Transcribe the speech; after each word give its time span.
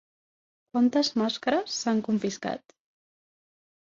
Quantes 0.77 1.11
màscares 1.21 1.75
s'han 1.81 2.01
confiscat? 2.07 2.73